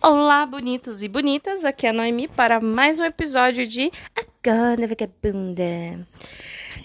[0.00, 6.06] Olá, bonitos e bonitas, aqui é a Noemi para mais um episódio de Agora Vagabunda.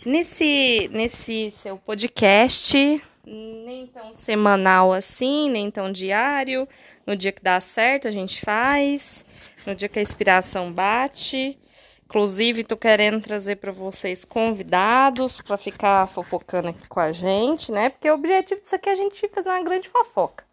[0.03, 2.75] Nesse, nesse seu podcast,
[3.23, 6.67] nem tão semanal assim, nem tão diário,
[7.05, 9.23] no dia que dá certo a gente faz,
[9.67, 11.59] no dia que a inspiração bate.
[12.05, 17.89] Inclusive, tô querendo trazer para vocês convidados para ficar fofocando aqui com a gente, né?
[17.89, 20.43] Porque o objetivo disso aqui é a gente fazer uma grande fofoca.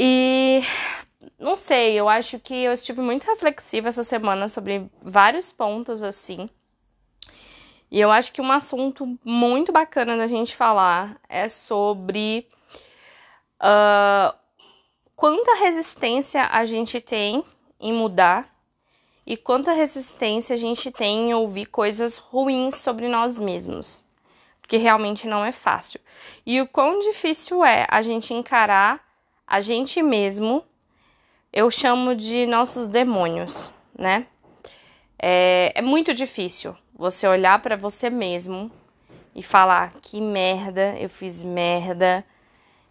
[0.00, 0.62] E
[1.58, 6.48] sei, eu acho que eu estive muito reflexiva essa semana sobre vários pontos assim.
[7.90, 12.48] E eu acho que um assunto muito bacana da gente falar é sobre
[13.60, 14.36] uh,
[15.16, 17.44] quanta resistência a gente tem
[17.80, 18.48] em mudar
[19.26, 24.04] e quanta resistência a gente tem em ouvir coisas ruins sobre nós mesmos.
[24.60, 26.00] Porque realmente não é fácil.
[26.44, 29.06] E o quão difícil é a gente encarar
[29.46, 30.62] a gente mesmo,
[31.52, 34.26] eu chamo de nossos demônios, né?
[35.18, 38.70] É, é muito difícil você olhar para você mesmo
[39.34, 42.24] e falar que merda, eu fiz merda,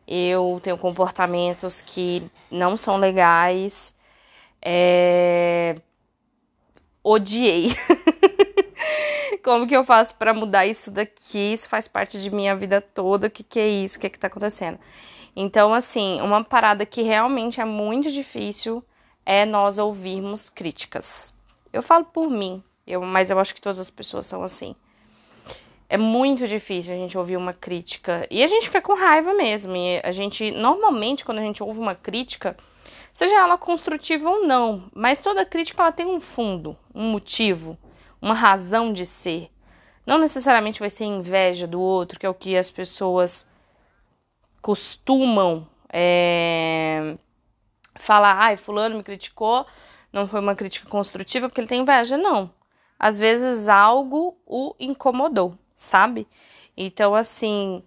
[0.07, 3.95] eu tenho comportamentos que não são legais,
[4.61, 5.75] é,
[7.03, 7.75] odiei.
[9.43, 11.53] Como que eu faço para mudar isso daqui?
[11.53, 13.27] Isso faz parte de minha vida toda.
[13.27, 13.97] O que, que é isso?
[13.97, 14.77] O que, que tá acontecendo?
[15.39, 18.83] Então, assim, uma parada que realmente é muito difícil
[19.23, 21.31] é nós ouvirmos críticas.
[21.71, 24.75] Eu falo por mim, eu, mas eu acho que todas as pessoas são assim.
[25.87, 28.25] É muito difícil a gente ouvir uma crítica.
[28.31, 29.75] E a gente fica com raiva mesmo.
[29.75, 32.57] E a gente, normalmente, quando a gente ouve uma crítica,
[33.13, 37.77] seja ela construtiva ou não, mas toda crítica ela tem um fundo, um motivo,
[38.19, 39.51] uma razão de ser.
[40.03, 43.45] Não necessariamente vai ser inveja do outro, que é o que as pessoas
[44.67, 47.15] costumam é,
[47.95, 49.65] falar, ai, fulano me criticou,
[50.11, 52.17] não foi uma crítica construtiva porque ele tem inveja.
[52.17, 52.51] Não.
[52.99, 56.27] Às vezes algo o incomodou, sabe?
[56.75, 57.81] Então, assim,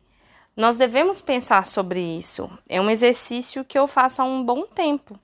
[0.57, 2.51] nós devemos pensar sobre isso.
[2.67, 5.21] É um exercício que eu faço há um bom tempo.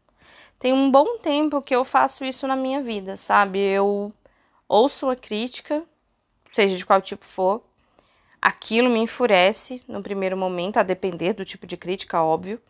[0.58, 3.58] Tem um bom tempo que eu faço isso na minha vida, sabe?
[3.60, 4.12] Eu
[4.68, 5.82] ouço uma crítica,
[6.52, 7.62] seja de qual tipo for,
[8.46, 12.60] aquilo me enfurece no primeiro momento, a depender do tipo de crítica, óbvio.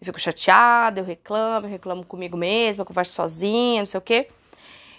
[0.00, 4.00] Eu fico chateada, eu reclamo, eu reclamo comigo mesma, eu converso sozinha, não sei o
[4.00, 4.28] quê.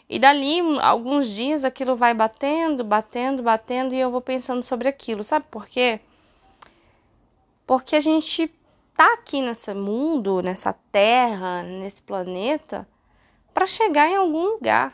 [0.09, 5.23] E dali, alguns dias, aquilo vai batendo, batendo, batendo, e eu vou pensando sobre aquilo.
[5.23, 6.01] Sabe por quê?
[7.65, 8.53] Porque a gente
[8.93, 12.85] tá aqui nesse mundo, nessa terra, nesse planeta,
[13.53, 14.93] para chegar em algum lugar.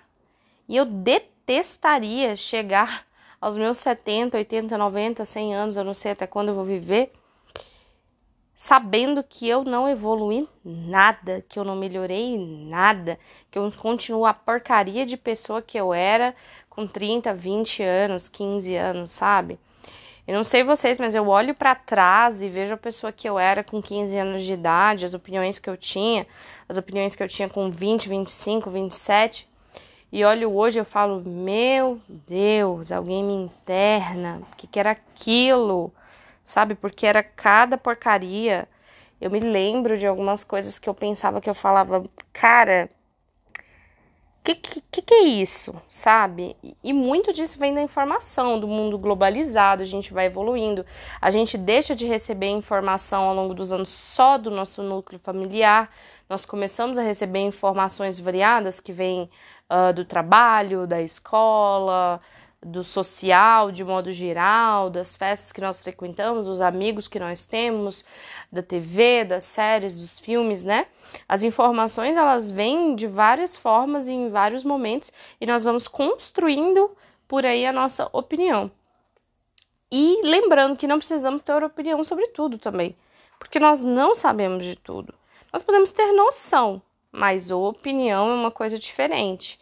[0.70, 3.08] E eu detestaria chegar
[3.44, 7.12] aos meus 70, 80, 90, 100 anos, eu não sei até quando eu vou viver,
[8.56, 13.20] sabendo que eu não evolui nada, que eu não melhorei nada,
[13.52, 16.34] que eu continuo a porcaria de pessoa que eu era
[16.70, 19.60] com 30, 20 anos, 15 anos, sabe?
[20.26, 23.38] Eu não sei vocês, mas eu olho para trás e vejo a pessoa que eu
[23.38, 26.26] era com 15 anos de idade, as opiniões que eu tinha,
[26.70, 29.53] as opiniões que eu tinha com 20, 25, 27.
[30.14, 35.92] E olho hoje eu falo, meu Deus, alguém me interna, o que, que era aquilo?
[36.44, 38.68] Sabe, porque era cada porcaria.
[39.20, 42.92] Eu me lembro de algumas coisas que eu pensava que eu falava, cara,
[44.44, 46.56] que, que, que é isso, sabe?
[46.84, 50.86] E muito disso vem da informação, do mundo globalizado, a gente vai evoluindo,
[51.22, 55.90] a gente deixa de receber informação ao longo dos anos só do nosso núcleo familiar,
[56.34, 59.30] nós começamos a receber informações variadas que vêm
[59.70, 62.20] uh, do trabalho, da escola,
[62.60, 68.04] do social de modo geral, das festas que nós frequentamos, dos amigos que nós temos,
[68.52, 70.88] da TV, das séries, dos filmes, né?
[71.30, 76.90] As informações elas vêm de várias formas e em vários momentos e nós vamos construindo
[77.28, 78.72] por aí a nossa opinião.
[79.92, 82.96] E lembrando que não precisamos ter opinião sobre tudo também,
[83.38, 85.14] porque nós não sabemos de tudo.
[85.54, 86.82] Nós podemos ter noção,
[87.12, 89.60] mas opinião é uma coisa diferente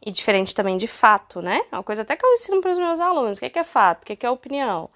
[0.00, 1.62] e diferente também de fato, né?
[1.72, 3.38] É uma coisa até que eu ensino para os meus alunos.
[3.38, 4.04] O que é, fato?
[4.04, 4.88] O que é opinião?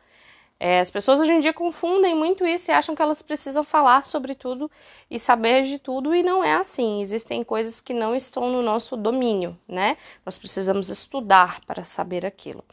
[0.59, 4.05] É, as pessoas hoje em dia confundem muito isso e acham que elas precisam falar
[4.05, 4.71] sobre tudo
[5.11, 7.03] e saber de tudo, e não é assim.
[7.03, 9.97] Existem coisas que não estão no nosso domínio, né?
[10.25, 12.65] Nós precisamos estudar para saber aquilo.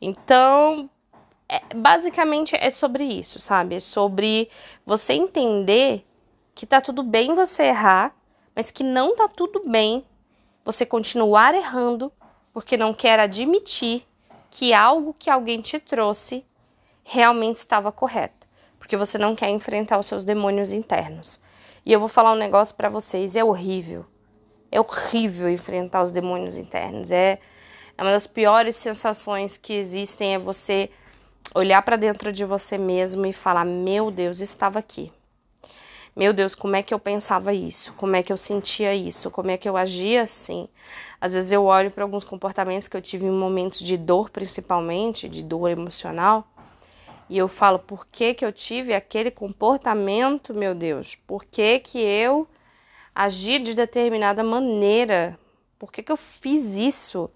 [0.00, 0.88] Então,
[1.48, 3.76] é, basicamente é sobre isso, sabe?
[3.76, 4.48] É sobre
[4.86, 6.04] você entender
[6.58, 8.12] que tá tudo bem você errar,
[8.52, 10.04] mas que não tá tudo bem
[10.64, 12.10] você continuar errando
[12.52, 14.04] porque não quer admitir
[14.50, 16.44] que algo que alguém te trouxe
[17.04, 21.40] realmente estava correto, porque você não quer enfrentar os seus demônios internos.
[21.86, 24.04] E eu vou falar um negócio para vocês, é horrível.
[24.68, 27.12] É horrível enfrentar os demônios internos.
[27.12, 27.38] É,
[27.96, 30.90] é uma das piores sensações que existem é você
[31.54, 35.12] olhar para dentro de você mesmo e falar: "Meu Deus, estava aqui".
[36.16, 37.92] Meu Deus, como é que eu pensava isso?
[37.94, 39.30] Como é que eu sentia isso?
[39.30, 40.68] Como é que eu agia assim?
[41.20, 45.28] Às vezes eu olho para alguns comportamentos que eu tive em momentos de dor, principalmente,
[45.28, 46.46] de dor emocional,
[47.28, 51.14] e eu falo, por que que eu tive aquele comportamento, meu Deus?
[51.26, 52.48] Por que que eu
[53.14, 55.38] agi de determinada maneira?
[55.78, 57.30] Por que que eu fiz isso?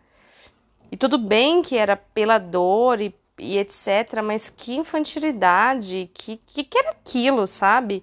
[0.90, 6.64] E tudo bem que era pela dor e, e etc, mas que infantilidade, que, que
[6.64, 8.02] que era aquilo, sabe?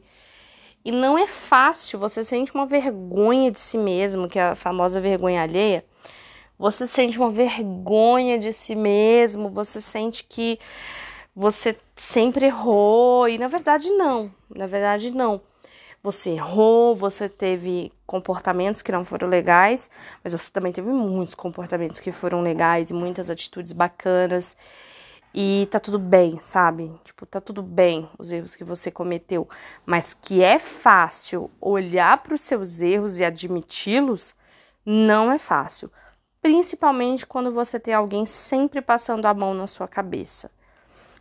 [0.89, 4.99] E não é fácil, você sente uma vergonha de si mesmo, que é a famosa
[4.99, 5.85] vergonha alheia.
[6.57, 10.57] Você sente uma vergonha de si mesmo, você sente que
[11.35, 15.39] você sempre errou, e na verdade não, na verdade não.
[16.01, 19.91] Você errou, você teve comportamentos que não foram legais,
[20.23, 24.57] mas você também teve muitos comportamentos que foram legais e muitas atitudes bacanas.
[25.33, 26.91] E tá tudo bem, sabe?
[27.03, 29.47] Tipo, tá tudo bem os erros que você cometeu,
[29.85, 34.35] mas que é fácil olhar para os seus erros e admiti-los,
[34.85, 35.91] não é fácil.
[36.41, 40.49] Principalmente quando você tem alguém sempre passando a mão na sua cabeça.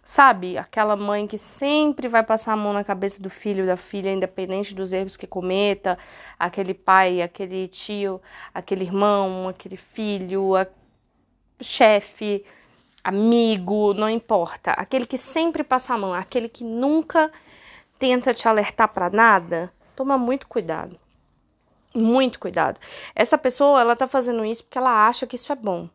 [0.04, 4.10] Sabe, aquela mãe que sempre vai passar a mão na cabeça do filho da filha,
[4.10, 5.98] independente dos erros que cometa,
[6.38, 8.18] aquele pai, aquele tio,
[8.54, 10.66] aquele irmão, aquele filho, a...
[11.60, 12.42] chefe,
[13.08, 17.32] amigo, não importa, aquele que sempre passa a mão, aquele que nunca
[17.98, 20.98] tenta te alertar para nada, toma muito cuidado.
[21.94, 22.78] Muito cuidado.
[23.14, 25.88] Essa pessoa, ela tá fazendo isso porque ela acha que isso é bom.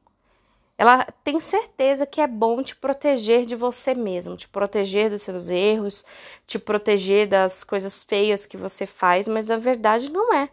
[0.75, 5.49] Ela tem certeza que é bom te proteger de você mesmo, te proteger dos seus
[5.49, 6.03] erros,
[6.47, 10.49] te proteger das coisas feias que você faz, mas a verdade não é.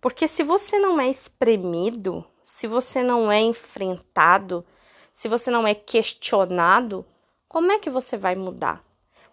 [0.00, 4.66] Porque se você não é espremido, se você não é enfrentado,
[5.14, 7.06] se você não é questionado,
[7.48, 8.84] como é que você vai mudar?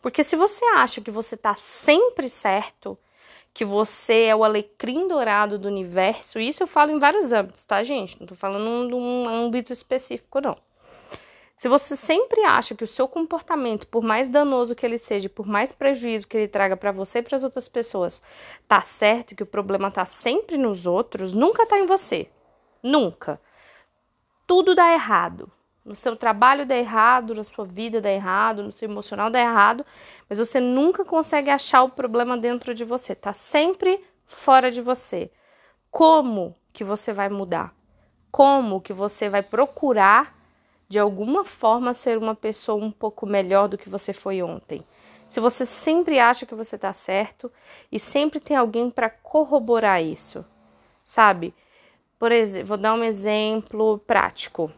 [0.01, 2.97] Porque se você acha que você está sempre certo,
[3.53, 7.83] que você é o alecrim dourado do universo, isso eu falo em vários âmbitos, tá,
[7.83, 8.19] gente?
[8.19, 10.57] Não tô falando de um âmbito específico, não.
[11.57, 15.45] Se você sempre acha que o seu comportamento, por mais danoso que ele seja, por
[15.45, 18.19] mais prejuízo que ele traga para você e para as outras pessoas,
[18.67, 22.27] tá certo que o problema tá sempre nos outros, nunca tá em você.
[22.81, 23.39] Nunca.
[24.47, 25.51] Tudo dá errado.
[25.83, 29.83] No seu trabalho dá errado, na sua vida dá errado, no seu emocional dá errado,
[30.29, 35.31] mas você nunca consegue achar o problema dentro de você, tá sempre fora de você.
[35.89, 37.73] Como que você vai mudar?
[38.31, 40.37] Como que você vai procurar
[40.87, 44.85] de alguma forma ser uma pessoa um pouco melhor do que você foi ontem?
[45.27, 47.51] Se você sempre acha que você tá certo
[47.91, 50.45] e sempre tem alguém para corroborar isso,
[51.03, 51.55] sabe?
[52.19, 54.71] Por exemplo, vou dar um exemplo prático.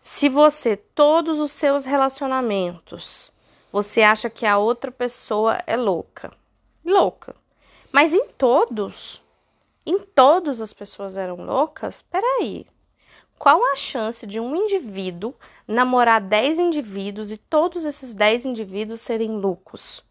[0.00, 3.30] Se você, todos os seus relacionamentos,
[3.70, 6.32] você acha que a outra pessoa é louca,
[6.82, 7.36] louca.
[7.92, 9.22] Mas em todos,
[9.84, 12.00] em todos as pessoas eram loucas?
[12.00, 12.66] Peraí.
[13.38, 15.34] Qual a chance de um indivíduo
[15.68, 20.02] namorar 10 indivíduos e todos esses 10 indivíduos serem loucos?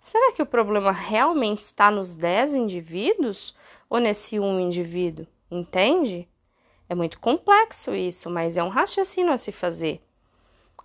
[0.00, 3.54] Será que o problema realmente está nos 10 indivíduos
[3.88, 5.26] ou nesse um indivíduo?
[5.50, 6.26] Entende?
[6.90, 10.02] É muito complexo isso, mas é um raciocínio a se fazer.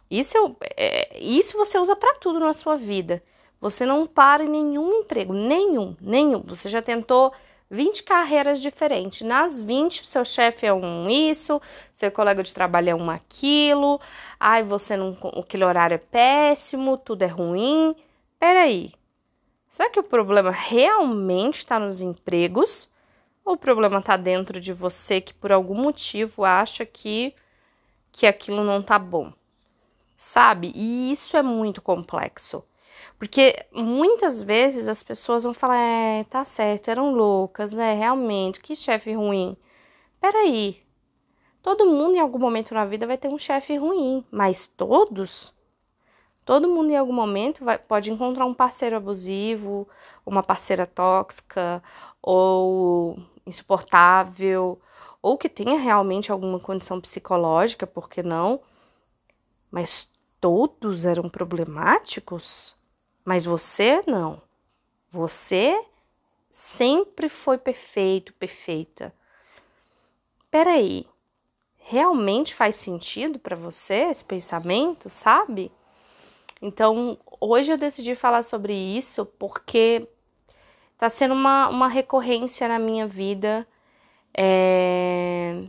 [0.07, 3.23] Isso, é, isso você usa para tudo na sua vida.
[3.59, 6.43] Você não para em nenhum emprego, nenhum, nenhum.
[6.43, 7.33] Você já tentou
[7.71, 9.25] 20 carreiras diferentes.
[9.25, 11.59] Nas 20, seu chefe é um isso,
[11.91, 13.99] seu colega de trabalho é um aquilo.
[14.39, 15.17] Ai, você não.
[15.39, 17.95] Aquele horário é péssimo, tudo é ruim.
[18.39, 18.93] Peraí.
[19.69, 22.93] Será que o problema realmente está nos empregos?
[23.45, 27.33] Ou o problema está dentro de você que por algum motivo acha que,
[28.11, 29.31] que aquilo não tá bom?
[30.17, 30.71] Sabe?
[30.75, 32.63] E isso é muito complexo.
[33.19, 37.93] Porque muitas vezes as pessoas vão falar: é, tá certo, eram loucas, né?
[37.93, 39.55] Realmente, que chefe ruim.
[40.19, 40.83] Peraí.
[41.61, 45.53] Todo mundo em algum momento na vida vai ter um chefe ruim, mas todos?
[46.45, 49.87] Todo mundo em algum momento vai, pode encontrar um parceiro abusivo,
[50.25, 51.81] uma parceira tóxica,
[52.21, 54.79] ou insuportável,
[55.21, 58.61] ou que tenha realmente alguma condição psicológica, por que não?
[59.71, 60.09] Mas
[60.39, 62.75] todos eram problemáticos?
[63.23, 64.41] Mas você não.
[65.09, 65.83] Você
[66.51, 69.13] sempre foi perfeito, perfeita.
[70.51, 71.07] Peraí,
[71.77, 75.71] realmente faz sentido para você esse pensamento, sabe?
[76.61, 80.07] Então, hoje eu decidi falar sobre isso porque
[80.97, 83.67] tá sendo uma, uma recorrência na minha vida
[84.35, 85.63] é,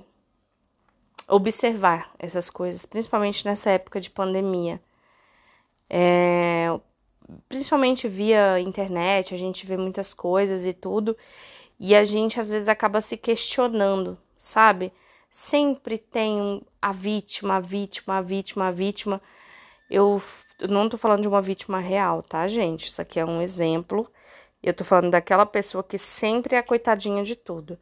[1.29, 4.81] observar essas coisas, principalmente nessa época de pandemia.
[5.89, 6.69] É,
[7.49, 11.17] principalmente via internet, a gente vê muitas coisas e tudo,
[11.79, 14.93] e a gente às vezes acaba se questionando, sabe?
[15.31, 19.21] Sempre tem a vítima, a vítima, a vítima, a vítima.
[19.91, 20.23] Eu
[20.69, 22.87] não tô falando de uma vítima real, tá, gente?
[22.87, 24.11] Isso aqui é um exemplo.
[24.67, 27.79] Eu tô falando daquela pessoa que sempre é a coitadinha de tudo.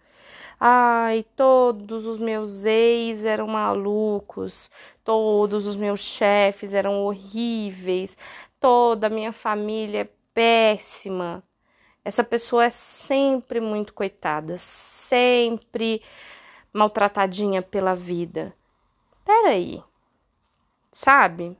[0.60, 4.70] Ai, todos os meus ex eram malucos,
[5.02, 8.14] todos os meus chefes eram horríveis,
[8.60, 11.42] toda a minha família é péssima.
[12.04, 16.02] Essa pessoa é sempre muito coitada, sempre
[16.70, 18.54] maltratadinha pela vida.
[19.24, 19.82] Peraí,
[20.92, 21.56] sabe?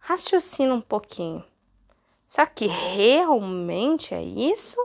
[0.00, 1.44] Raciocina um pouquinho.
[2.30, 4.78] Será que realmente é isso?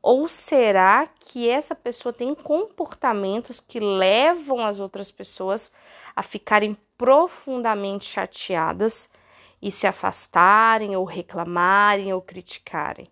[0.00, 5.74] Ou será que essa pessoa tem comportamentos que levam as outras pessoas
[6.14, 9.10] a ficarem profundamente chateadas
[9.60, 13.10] e se afastarem ou reclamarem ou criticarem?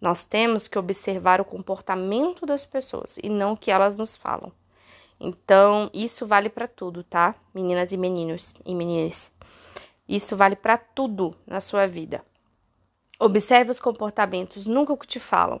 [0.00, 4.52] Nós temos que observar o comportamento das pessoas e não o que elas nos falam.
[5.18, 7.34] Então, isso vale para tudo, tá?
[7.52, 9.31] Meninas e meninos e meninas.
[10.08, 12.24] Isso vale para tudo na sua vida.
[13.18, 15.60] Observe os comportamentos, nunca o que te falam.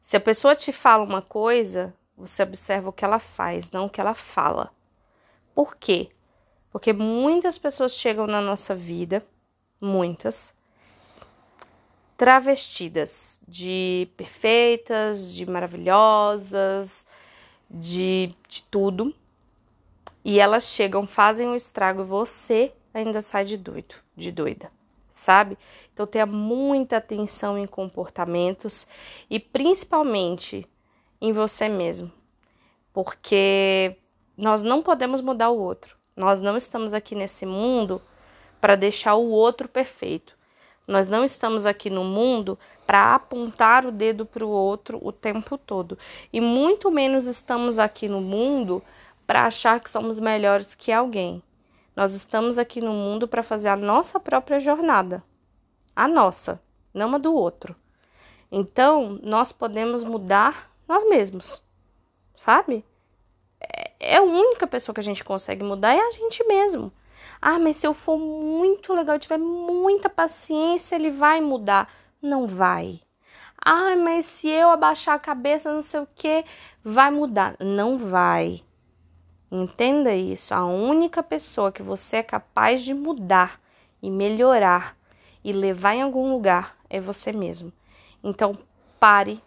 [0.00, 3.90] Se a pessoa te fala uma coisa, você observa o que ela faz, não o
[3.90, 4.72] que ela fala.
[5.54, 6.10] Por quê?
[6.70, 9.24] Porque muitas pessoas chegam na nossa vida,
[9.80, 10.54] muitas,
[12.16, 17.06] travestidas de perfeitas, de maravilhosas,
[17.68, 19.14] de, de tudo.
[20.24, 24.70] E elas chegam, fazem um estrago e você ainda sai de doido, de doida,
[25.10, 25.56] sabe?
[25.92, 28.86] Então tenha muita atenção em comportamentos
[29.28, 30.66] e principalmente
[31.20, 32.10] em você mesmo.
[32.92, 33.96] Porque
[34.36, 35.96] nós não podemos mudar o outro.
[36.16, 38.02] Nós não estamos aqui nesse mundo
[38.60, 40.36] para deixar o outro perfeito.
[40.86, 45.56] Nós não estamos aqui no mundo para apontar o dedo para o outro o tempo
[45.56, 45.96] todo.
[46.32, 48.82] E muito menos estamos aqui no mundo
[49.26, 51.42] para achar que somos melhores que alguém.
[51.94, 55.22] Nós estamos aqui no mundo para fazer a nossa própria jornada
[55.94, 56.60] a nossa,
[56.92, 57.76] não a do outro.
[58.50, 61.62] Então, nós podemos mudar nós mesmos,
[62.36, 62.84] sabe?
[63.60, 66.92] É, é a única pessoa que a gente consegue mudar é a gente mesmo.
[67.40, 71.88] Ah, mas se eu for muito legal, tiver muita paciência, ele vai mudar.
[72.20, 73.00] Não vai.
[73.64, 76.44] Ah, mas se eu abaixar a cabeça, não sei o que,
[76.84, 77.56] vai mudar.
[77.60, 78.62] Não vai.
[79.54, 80.54] Entenda isso.
[80.54, 83.60] A única pessoa que você é capaz de mudar
[84.02, 84.96] e melhorar
[85.44, 87.70] e levar em algum lugar é você mesmo.
[88.24, 88.56] Então,
[88.98, 89.42] pare,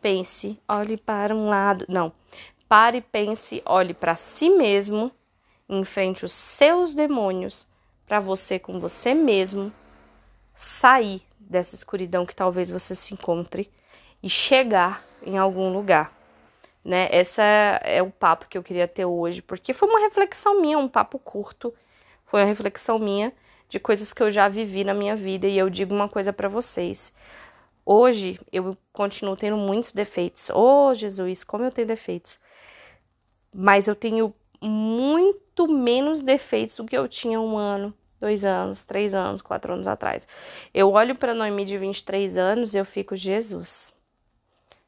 [0.00, 1.84] pense, olhe para um lado.
[1.88, 2.12] Não.
[2.68, 5.10] Pare, pense, olhe para si mesmo,
[5.68, 7.66] enfrente os seus demônios,
[8.06, 9.72] para você com você mesmo
[10.54, 13.68] sair dessa escuridão que talvez você se encontre
[14.22, 16.12] e chegar em algum lugar.
[16.84, 17.08] Né?
[17.10, 17.42] Essa
[17.84, 21.18] é o papo que eu queria ter hoje, porque foi uma reflexão minha, um papo
[21.18, 21.72] curto.
[22.26, 23.32] Foi uma reflexão minha
[23.68, 26.48] de coisas que eu já vivi na minha vida e eu digo uma coisa para
[26.48, 27.14] vocês.
[27.84, 30.50] Hoje eu continuo tendo muitos defeitos.
[30.50, 32.40] Oh, Jesus, como eu tenho defeitos.
[33.54, 39.14] Mas eu tenho muito menos defeitos do que eu tinha um ano, dois anos, três
[39.14, 40.26] anos, quatro anos atrás.
[40.72, 43.94] Eu olho para Noemi de 23 anos e eu fico, Jesus,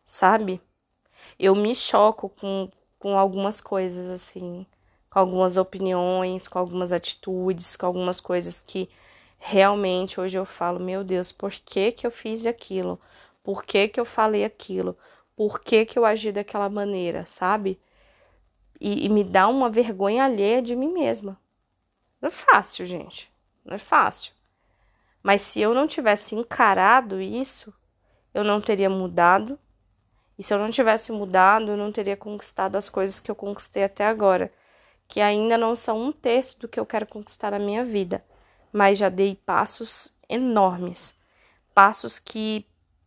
[0.04, 0.60] sabe?
[1.38, 4.66] Eu me choco com, com algumas coisas assim
[5.14, 8.90] com algumas opiniões, com algumas atitudes, com algumas coisas que
[9.38, 13.00] realmente hoje eu falo, meu Deus, por que que eu fiz aquilo?
[13.44, 14.98] Por que que eu falei aquilo?
[15.36, 17.80] Por que que eu agi daquela maneira, sabe?
[18.80, 21.38] E, e me dá uma vergonha alheia de mim mesma.
[22.20, 23.32] Não é fácil, gente.
[23.64, 24.32] Não é fácil.
[25.22, 27.72] Mas se eu não tivesse encarado isso,
[28.34, 29.56] eu não teria mudado.
[30.38, 33.84] E se eu não tivesse mudado, eu não teria conquistado as coisas que eu conquistei
[33.84, 34.52] até agora
[35.08, 38.24] que ainda não são um terço do que eu quero conquistar na minha vida,
[38.72, 41.14] mas já dei passos enormes.
[41.74, 42.66] Passos que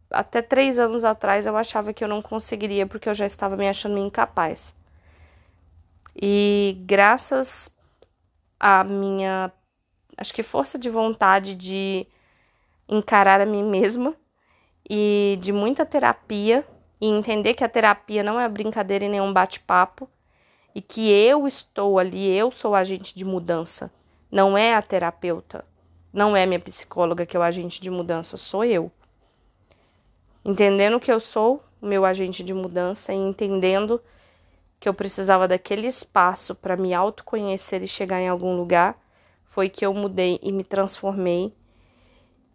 [0.10, 3.68] até três anos atrás eu achava que eu não conseguiria porque eu já estava me
[3.68, 4.76] achando incapaz.
[6.16, 7.76] E graças
[8.60, 9.52] à minha,
[10.16, 12.08] acho que força de vontade de
[12.88, 14.16] encarar a mim mesma
[14.90, 16.66] e de muita terapia
[17.00, 20.10] e entender que a terapia não é brincadeira e nenhum bate-papo,
[20.74, 23.92] e que eu estou ali, eu sou agente de mudança,
[24.32, 25.66] não é a terapeuta,
[26.14, 28.92] não é minha psicóloga que é o agente de mudança, sou eu.
[30.44, 34.02] entendendo que eu sou o meu agente de mudança e entendendo
[34.80, 38.98] que eu precisava daquele espaço para me autoconhecer e chegar em algum lugar,
[39.46, 41.54] foi que eu mudei e me transformei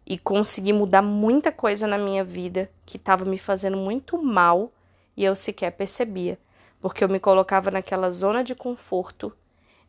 [0.07, 4.73] e consegui mudar muita coisa na minha vida que estava me fazendo muito mal
[5.17, 6.39] e eu sequer percebia,
[6.81, 9.33] porque eu me colocava naquela zona de conforto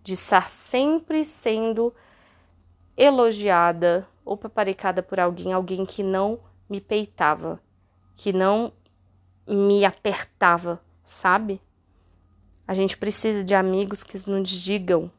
[0.04, 1.94] de estar sempre sendo
[2.96, 6.40] elogiada ou paparicada por alguém, alguém que não
[6.70, 7.60] me peitava,
[8.16, 8.72] que não
[9.48, 11.62] me apertava, sabe?
[12.68, 15.12] A gente precisa de amigos que nos digam,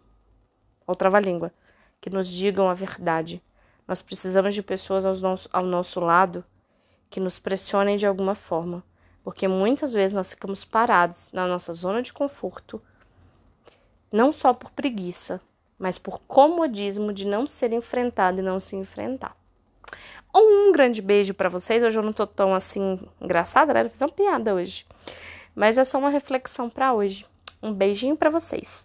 [0.86, 1.52] ou trava-língua,
[2.00, 3.42] que nos digam a verdade.
[3.86, 6.44] Nós precisamos de pessoas ao nosso, ao nosso lado
[7.10, 8.82] que nos pressionem de alguma forma,
[9.22, 12.82] porque muitas vezes nós ficamos parados na nossa zona de conforto,
[14.10, 15.40] não só por preguiça,
[15.78, 19.36] mas por comodismo de não ser enfrentado e não se enfrentar.
[20.34, 21.82] Um grande beijo para vocês.
[21.82, 23.84] Hoje eu não tô tão assim engraçada, né?
[23.84, 24.84] Eu fiz uma piada hoje.
[25.54, 27.24] Mas é só uma reflexão para hoje.
[27.62, 28.84] Um beijinho para vocês.